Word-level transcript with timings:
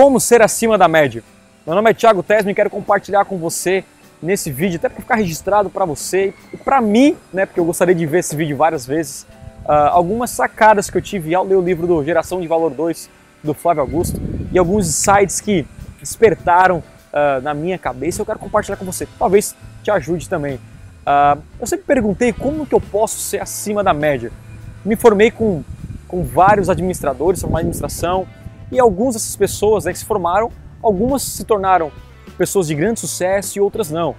Como 0.00 0.18
ser 0.18 0.40
acima 0.40 0.78
da 0.78 0.88
média? 0.88 1.22
Meu 1.66 1.76
nome 1.76 1.90
é 1.90 1.92
Thiago 1.92 2.22
Tesme 2.22 2.52
e 2.52 2.54
quero 2.54 2.70
compartilhar 2.70 3.26
com 3.26 3.36
você 3.36 3.84
nesse 4.22 4.50
vídeo, 4.50 4.78
até 4.78 4.88
para 4.88 4.98
ficar 5.02 5.16
registrado 5.16 5.68
para 5.68 5.84
você 5.84 6.32
e 6.50 6.56
para 6.56 6.80
mim, 6.80 7.18
né, 7.30 7.44
porque 7.44 7.60
eu 7.60 7.66
gostaria 7.66 7.94
de 7.94 8.06
ver 8.06 8.20
esse 8.20 8.34
vídeo 8.34 8.56
várias 8.56 8.86
vezes, 8.86 9.26
uh, 9.66 9.90
algumas 9.90 10.30
sacadas 10.30 10.88
que 10.88 10.96
eu 10.96 11.02
tive 11.02 11.34
ao 11.34 11.44
ler 11.44 11.56
o 11.56 11.60
livro 11.60 11.86
do 11.86 12.02
Geração 12.02 12.40
de 12.40 12.48
Valor 12.48 12.70
2 12.70 13.10
do 13.44 13.52
Flávio 13.52 13.82
Augusto 13.82 14.18
e 14.50 14.58
alguns 14.58 14.88
insights 14.88 15.38
que 15.38 15.66
despertaram 16.00 16.78
uh, 16.78 17.42
na 17.42 17.52
minha 17.52 17.76
cabeça 17.76 18.22
eu 18.22 18.24
quero 18.24 18.38
compartilhar 18.38 18.78
com 18.78 18.86
você. 18.86 19.06
Talvez 19.18 19.54
te 19.82 19.90
ajude 19.90 20.30
também. 20.30 20.54
Uh, 20.54 21.42
eu 21.60 21.66
sempre 21.66 21.84
perguntei 21.84 22.32
como 22.32 22.64
que 22.64 22.74
eu 22.74 22.80
posso 22.80 23.20
ser 23.20 23.42
acima 23.42 23.84
da 23.84 23.92
média. 23.92 24.32
Me 24.82 24.96
formei 24.96 25.30
com, 25.30 25.62
com 26.08 26.24
vários 26.24 26.70
administradores, 26.70 27.42
uma 27.42 27.58
administração, 27.58 28.26
e 28.70 28.78
algumas 28.78 29.14
dessas 29.14 29.36
pessoas 29.36 29.84
né, 29.84 29.92
que 29.92 29.98
se 29.98 30.04
formaram, 30.04 30.50
algumas 30.82 31.22
se 31.22 31.44
tornaram 31.44 31.90
pessoas 32.38 32.68
de 32.68 32.74
grande 32.74 33.00
sucesso 33.00 33.58
e 33.58 33.60
outras 33.60 33.90
não. 33.90 34.14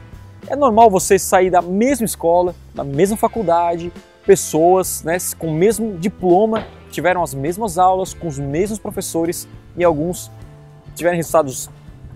É 0.48 0.56
normal 0.56 0.90
você 0.90 1.18
sair 1.18 1.50
da 1.50 1.62
mesma 1.62 2.06
escola, 2.06 2.56
da 2.74 2.84
mesma 2.84 3.16
faculdade, 3.16 3.92
pessoas 4.26 5.04
né, 5.04 5.18
com 5.38 5.48
o 5.48 5.54
mesmo 5.54 5.98
diploma, 5.98 6.66
tiveram 6.92 7.24
as 7.24 7.34
mesmas 7.34 7.78
aulas, 7.78 8.14
com 8.14 8.28
os 8.28 8.38
mesmos 8.38 8.80
professores 8.80 9.48
e 9.78 9.84
alguns 9.84 10.30
tiveram 10.96 11.16
resultados 11.16 11.70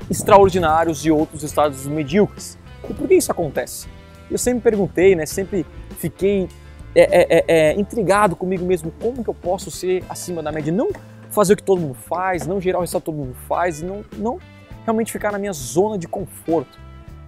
extraordinários 0.09 1.05
e 1.05 1.11
outros 1.11 1.41
resultados 1.41 1.85
medíocres. 1.87 2.57
E 2.89 2.93
por 2.93 3.07
que 3.07 3.15
isso 3.15 3.31
acontece? 3.31 3.87
Eu 4.29 4.37
sempre 4.37 4.61
perguntei, 4.61 5.15
né, 5.15 5.25
sempre 5.25 5.65
fiquei 5.97 6.49
é, 6.93 7.01
é, 7.01 7.27
é, 7.29 7.43
é 7.47 7.79
intrigado 7.79 8.35
comigo 8.35 8.65
mesmo, 8.65 8.91
como 9.01 9.23
que 9.23 9.29
eu 9.29 9.33
posso 9.33 9.69
ser 9.69 10.03
acima 10.09 10.41
da 10.41 10.51
média? 10.51 10.71
Não 10.71 10.89
fazer 11.29 11.53
o 11.53 11.57
que 11.57 11.63
todo 11.63 11.79
mundo 11.81 11.93
faz, 11.93 12.45
não 12.45 12.59
gerar 12.59 12.77
o 12.77 12.81
resultado 12.81 13.01
que 13.01 13.05
todo 13.05 13.17
mundo 13.17 13.35
faz 13.47 13.81
e 13.81 13.85
não, 13.85 14.03
não 14.17 14.39
realmente 14.83 15.11
ficar 15.11 15.31
na 15.31 15.39
minha 15.39 15.53
zona 15.53 15.97
de 15.97 16.07
conforto. 16.07 16.77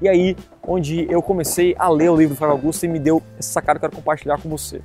E 0.01 0.07
aí, 0.07 0.35
onde 0.65 1.11
eu 1.11 1.21
comecei 1.21 1.75
a 1.77 1.89
ler 1.89 2.09
o 2.09 2.15
livro 2.15 2.35
do 2.35 2.37
Flávio 2.37 2.55
Augusto 2.55 2.85
e 2.85 2.87
me 2.87 2.99
deu 2.99 3.21
essa 3.37 3.53
sacada 3.53 3.79
que 3.79 3.85
eu 3.85 3.89
quero 3.89 4.01
compartilhar 4.01 4.39
com 4.39 4.47
você. 4.47 4.79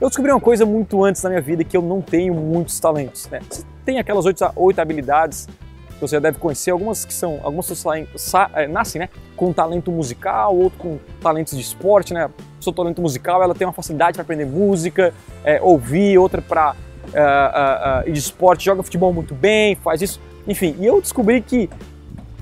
Eu 0.00 0.08
descobri 0.08 0.32
uma 0.32 0.40
coisa 0.40 0.64
muito 0.64 1.04
antes 1.04 1.22
na 1.22 1.28
minha 1.28 1.40
vida 1.40 1.62
que 1.62 1.76
eu 1.76 1.82
não 1.82 2.00
tenho 2.00 2.34
muitos 2.34 2.80
talentos. 2.80 3.28
Né? 3.28 3.40
Você 3.48 3.62
tem 3.84 3.98
aquelas 3.98 4.24
oito, 4.24 4.42
oito 4.56 4.80
habilidades 4.80 5.46
que 5.90 6.00
você 6.00 6.16
já 6.16 6.20
deve 6.20 6.38
conhecer, 6.38 6.70
algumas 6.70 7.04
que 7.04 7.14
são, 7.14 7.38
algumas 7.42 7.68
pessoas 7.68 8.08
é, 8.54 8.66
nascem 8.66 9.00
né, 9.00 9.08
com 9.36 9.52
talento 9.52 9.92
musical, 9.92 10.56
outro 10.56 10.78
com 10.78 10.98
talentos 11.20 11.54
de 11.54 11.62
esporte, 11.62 12.12
né? 12.12 12.28
Seu 12.60 12.72
talento 12.72 13.00
musical, 13.00 13.42
ela 13.42 13.54
tem 13.54 13.66
uma 13.66 13.72
facilidade 13.72 14.14
para 14.14 14.22
aprender 14.22 14.46
música, 14.46 15.14
é, 15.44 15.60
ouvir, 15.60 16.18
outra 16.18 16.42
para 16.42 16.74
uh, 17.08 18.08
uh, 18.08 18.12
de 18.12 18.18
esporte, 18.18 18.64
joga 18.64 18.82
futebol 18.82 19.12
muito 19.12 19.34
bem, 19.34 19.74
faz 19.76 20.02
isso. 20.02 20.20
Enfim, 20.46 20.74
e 20.78 20.86
eu 20.86 21.00
descobri 21.00 21.40
que 21.40 21.68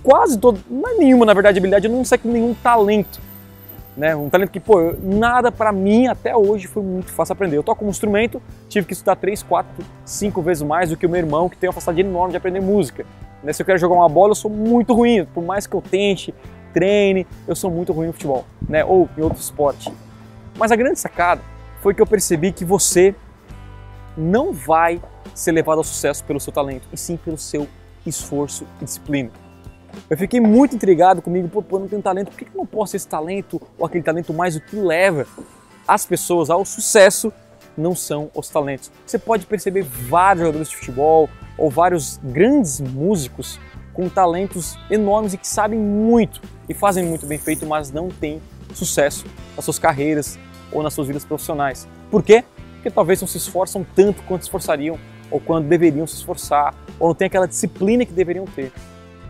quase 0.02 0.38
todo, 0.38 0.60
não 0.70 0.88
é 0.90 0.94
nenhuma 0.94 1.26
na 1.26 1.34
verdade 1.34 1.58
habilidade, 1.58 1.86
eu 1.86 1.92
não 1.92 2.04
sei 2.04 2.18
com 2.18 2.30
nenhum 2.30 2.54
talento. 2.54 3.20
Né? 3.96 4.14
Um 4.16 4.30
talento 4.30 4.50
que, 4.50 4.60
pô, 4.60 4.94
nada 5.02 5.50
para 5.52 5.72
mim 5.72 6.06
até 6.06 6.34
hoje 6.34 6.66
foi 6.66 6.82
muito 6.82 7.10
fácil 7.12 7.32
aprender. 7.32 7.56
Eu 7.56 7.62
toco 7.62 7.84
um 7.84 7.88
instrumento, 7.88 8.40
tive 8.68 8.86
que 8.86 8.92
estudar 8.92 9.16
3, 9.16 9.42
4, 9.42 9.84
5 10.04 10.42
vezes 10.42 10.62
mais 10.62 10.90
do 10.90 10.96
que 10.96 11.04
o 11.04 11.08
meu 11.08 11.18
irmão, 11.18 11.48
que 11.48 11.56
tem 11.56 11.68
uma 11.68 11.74
facilidade 11.74 12.08
enorme 12.08 12.30
de 12.30 12.36
aprender 12.36 12.60
música. 12.60 13.04
Né? 13.42 13.52
Se 13.52 13.62
eu 13.62 13.66
quero 13.66 13.78
jogar 13.78 13.96
uma 13.96 14.08
bola, 14.08 14.30
eu 14.30 14.36
sou 14.36 14.50
muito 14.50 14.94
ruim. 14.94 15.26
Por 15.34 15.44
mais 15.44 15.66
que 15.66 15.74
eu 15.74 15.82
tente, 15.82 16.32
treine, 16.72 17.26
eu 17.46 17.56
sou 17.56 17.70
muito 17.70 17.92
ruim 17.92 18.06
no 18.06 18.12
futebol, 18.12 18.44
né? 18.68 18.84
Ou 18.84 19.08
em 19.16 19.22
outro 19.22 19.38
esporte. 19.38 19.92
Mas 20.56 20.70
a 20.70 20.76
grande 20.76 20.98
sacada 20.98 21.40
foi 21.80 21.94
que 21.94 22.02
eu 22.02 22.06
percebi 22.06 22.52
que 22.52 22.64
você 22.64 23.14
não 24.20 24.52
vai 24.52 25.00
ser 25.34 25.52
levado 25.52 25.78
ao 25.78 25.84
sucesso 25.84 26.24
pelo 26.24 26.38
seu 26.38 26.52
talento, 26.52 26.88
e 26.92 26.96
sim 26.96 27.16
pelo 27.16 27.38
seu 27.38 27.66
esforço 28.06 28.66
e 28.80 28.84
disciplina. 28.84 29.30
Eu 30.08 30.16
fiquei 30.16 30.40
muito 30.40 30.76
intrigado 30.76 31.20
comigo, 31.20 31.48
pô, 31.48 31.76
eu 31.76 31.80
não 31.80 31.88
tenho 31.88 32.02
talento, 32.02 32.30
por 32.30 32.38
que 32.38 32.44
eu 32.44 32.58
não 32.58 32.66
posso 32.66 32.92
ter 32.92 32.98
esse 32.98 33.08
talento 33.08 33.60
ou 33.78 33.86
aquele 33.86 34.04
talento 34.04 34.32
mais? 34.32 34.54
O 34.56 34.60
que 34.60 34.76
leva 34.76 35.26
as 35.86 36.06
pessoas 36.06 36.50
ao 36.50 36.64
sucesso 36.64 37.32
não 37.76 37.94
são 37.94 38.30
os 38.34 38.48
talentos. 38.48 38.90
Você 39.06 39.18
pode 39.18 39.46
perceber 39.46 39.82
vários 39.82 40.42
jogadores 40.42 40.68
de 40.68 40.76
futebol 40.76 41.28
ou 41.56 41.70
vários 41.70 42.18
grandes 42.22 42.80
músicos 42.80 43.58
com 43.92 44.08
talentos 44.08 44.78
enormes 44.90 45.34
e 45.34 45.38
que 45.38 45.48
sabem 45.48 45.78
muito 45.78 46.40
e 46.68 46.74
fazem 46.74 47.04
muito 47.04 47.26
bem 47.26 47.38
feito, 47.38 47.66
mas 47.66 47.90
não 47.90 48.08
têm 48.08 48.40
sucesso 48.74 49.24
nas 49.56 49.64
suas 49.64 49.78
carreiras 49.78 50.38
ou 50.70 50.82
nas 50.82 50.94
suas 50.94 51.08
vidas 51.08 51.24
profissionais. 51.24 51.88
Por 52.10 52.22
quê? 52.22 52.44
Porque 52.80 52.90
talvez 52.90 53.20
não 53.20 53.28
se 53.28 53.36
esforçam 53.36 53.86
tanto 53.94 54.22
quanto 54.22 54.40
se 54.40 54.46
esforçariam, 54.46 54.98
ou 55.30 55.38
quando 55.38 55.68
deveriam 55.68 56.06
se 56.06 56.14
esforçar, 56.16 56.74
ou 56.98 57.08
não 57.08 57.14
tem 57.14 57.26
aquela 57.26 57.46
disciplina 57.46 58.06
que 58.06 58.12
deveriam 58.12 58.46
ter. 58.46 58.72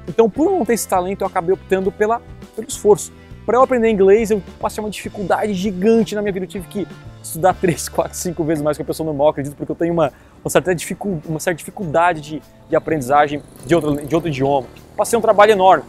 Então, 0.09 0.31
por 0.31 0.51
não 0.51 0.65
ter 0.65 0.75
esse 0.75 0.89
talento, 0.89 1.23
eu 1.23 1.27
acabei 1.27 1.53
optando 1.53 1.91
pela, 1.91 2.23
pelo 2.55 2.69
esforço. 2.69 3.13
Para 3.45 3.59
eu 3.59 3.63
aprender 3.63 3.91
inglês, 3.91 4.31
eu 4.31 4.41
passei 4.61 4.83
uma 4.83 4.89
dificuldade 4.89 5.53
gigante 5.53 6.15
na 6.15 6.23
minha 6.23 6.33
vida. 6.33 6.45
Eu 6.45 6.49
tive 6.49 6.69
que 6.69 6.87
estudar 7.21 7.53
3, 7.55 7.89
4, 7.89 8.17
5 8.17 8.45
vezes 8.45 8.63
mais 8.63 8.77
que 8.77 8.83
a 8.83 8.87
pessoa 8.87 9.05
normal, 9.05 9.29
acredito, 9.29 9.57
porque 9.57 9.73
eu 9.73 9.77
tenho 9.77 9.93
uma, 9.93 10.13
uma, 10.45 10.51
certa, 10.51 10.73
dificuldade, 10.73 11.29
uma 11.29 11.41
certa 11.41 11.59
dificuldade 11.59 12.21
de, 12.21 12.43
de 12.69 12.77
aprendizagem 12.77 13.43
de 13.67 13.75
outro, 13.75 14.07
de 14.07 14.15
outro 14.15 14.31
idioma. 14.31 14.69
Passei 14.97 15.19
um 15.19 15.23
trabalho 15.23 15.51
enorme, 15.51 15.85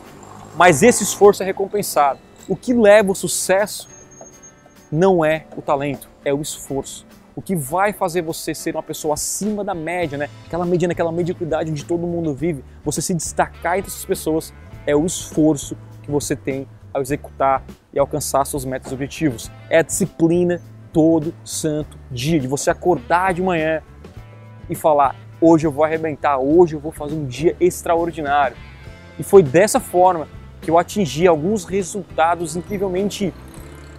mas 0.55 0.81
esse 0.81 1.03
esforço 1.03 1.43
é 1.43 1.45
recompensado. 1.45 2.19
O 2.49 2.55
que 2.55 2.73
leva 2.73 3.09
ao 3.09 3.15
sucesso 3.15 3.87
não 4.91 5.23
é 5.23 5.45
o 5.55 5.61
talento, 5.61 6.09
é 6.25 6.33
o 6.33 6.41
esforço 6.41 7.05
o 7.35 7.41
que 7.41 7.55
vai 7.55 7.93
fazer 7.93 8.21
você 8.21 8.53
ser 8.53 8.75
uma 8.75 8.83
pessoa 8.83 9.13
acima 9.13 9.63
da 9.63 9.73
média, 9.73 10.17
né? 10.17 10.29
Aquela 10.45 10.65
média, 10.65 10.89
aquela 10.89 11.11
mediocridade 11.11 11.71
onde 11.71 11.85
todo 11.85 12.05
mundo 12.05 12.33
vive, 12.33 12.63
você 12.83 13.01
se 13.01 13.13
destacar 13.13 13.77
entre 13.77 13.89
essas 13.89 14.05
pessoas 14.05 14.53
é 14.85 14.95
o 14.95 15.05
esforço 15.05 15.77
que 16.03 16.11
você 16.11 16.35
tem 16.35 16.67
ao 16.93 17.01
executar 17.01 17.63
e 17.93 17.99
alcançar 17.99 18.45
seus 18.45 18.65
metas 18.65 18.91
e 18.91 18.95
objetivos. 18.95 19.49
É 19.69 19.79
a 19.79 19.81
disciplina 19.81 20.61
todo 20.91 21.33
santo 21.43 21.97
dia, 22.09 22.39
de 22.39 22.47
você 22.47 22.69
acordar 22.69 23.33
de 23.33 23.41
manhã 23.41 23.81
e 24.69 24.75
falar: 24.75 25.15
hoje 25.39 25.65
eu 25.65 25.71
vou 25.71 25.83
arrebentar, 25.85 26.37
hoje 26.37 26.75
eu 26.75 26.79
vou 26.79 26.91
fazer 26.91 27.15
um 27.15 27.25
dia 27.25 27.55
extraordinário. 27.59 28.57
E 29.17 29.23
foi 29.23 29.41
dessa 29.41 29.79
forma 29.79 30.27
que 30.61 30.69
eu 30.69 30.77
atingi 30.77 31.27
alguns 31.27 31.65
resultados 31.65 32.55
incrivelmente 32.55 33.33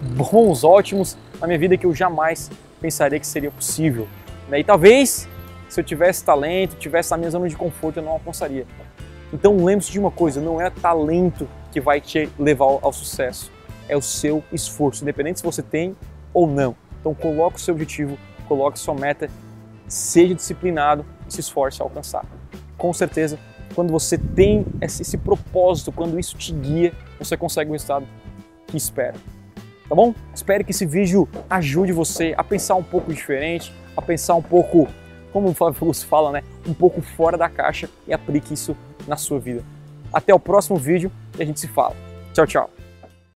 bons, 0.01 0.63
ótimos 0.63 1.17
na 1.39 1.47
minha 1.47 1.59
vida 1.59 1.77
que 1.77 1.85
eu 1.85 1.93
jamais 1.93 2.49
pensaria 2.83 3.17
que 3.17 3.25
seria 3.25 3.49
possível. 3.49 4.09
Né? 4.49 4.59
E 4.59 4.63
talvez, 4.63 5.25
se 5.69 5.79
eu 5.79 5.85
tivesse 5.85 6.21
talento, 6.21 6.75
tivesse 6.75 7.11
na 7.11 7.17
minha 7.17 7.31
zona 7.31 7.47
de 7.47 7.55
conforto, 7.55 7.97
eu 7.97 8.03
não 8.03 8.11
alcançaria. 8.11 8.67
Então 9.31 9.55
lembre-se 9.63 9.89
de 9.89 9.97
uma 9.97 10.11
coisa, 10.11 10.41
não 10.41 10.59
é 10.59 10.69
talento 10.69 11.47
que 11.71 11.79
vai 11.79 12.01
te 12.01 12.29
levar 12.37 12.65
ao 12.65 12.91
sucesso, 12.91 13.49
é 13.87 13.95
o 13.95 14.01
seu 14.01 14.43
esforço, 14.51 15.01
independente 15.01 15.39
se 15.39 15.45
você 15.45 15.63
tem 15.63 15.95
ou 16.33 16.45
não. 16.45 16.75
Então 16.99 17.15
coloque 17.15 17.55
o 17.55 17.59
seu 17.59 17.73
objetivo, 17.73 18.17
coloque 18.49 18.77
sua 18.77 18.93
meta, 18.93 19.29
seja 19.87 20.35
disciplinado 20.35 21.05
e 21.27 21.33
se 21.33 21.39
esforce 21.39 21.81
a 21.81 21.85
alcançar. 21.85 22.25
Com 22.77 22.91
certeza, 22.91 23.39
quando 23.73 23.91
você 23.91 24.17
tem 24.17 24.65
esse, 24.81 25.01
esse 25.01 25.17
propósito, 25.17 25.89
quando 25.89 26.19
isso 26.19 26.37
te 26.37 26.51
guia, 26.51 26.93
você 27.17 27.37
consegue 27.37 27.69
o 27.69 27.73
resultado 27.73 28.05
que 28.67 28.75
espera 28.75 29.15
tá 29.87 29.95
bom? 29.95 30.13
Espero 30.33 30.63
que 30.63 30.71
esse 30.71 30.85
vídeo 30.85 31.27
ajude 31.49 31.91
você 31.91 32.33
a 32.37 32.43
pensar 32.43 32.75
um 32.75 32.83
pouco 32.83 33.13
diferente, 33.13 33.73
a 33.95 34.01
pensar 34.01 34.35
um 34.35 34.41
pouco, 34.41 34.87
como 35.31 35.49
o 35.49 35.53
Flávio 35.53 35.79
Augusto 35.81 36.07
fala, 36.07 36.31
né? 36.31 36.43
Um 36.67 36.73
pouco 36.73 37.01
fora 37.01 37.37
da 37.37 37.49
caixa 37.49 37.89
e 38.07 38.13
aplique 38.13 38.53
isso 38.53 38.75
na 39.07 39.17
sua 39.17 39.39
vida. 39.39 39.63
Até 40.11 40.33
o 40.33 40.39
próximo 40.39 40.77
vídeo 40.77 41.11
e 41.37 41.41
a 41.43 41.45
gente 41.45 41.59
se 41.59 41.67
fala. 41.67 41.95
Tchau, 42.33 42.47
tchau. 42.47 42.82